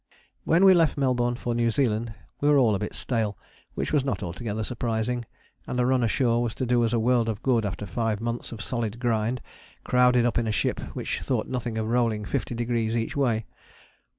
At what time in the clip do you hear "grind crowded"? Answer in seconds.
8.99-10.25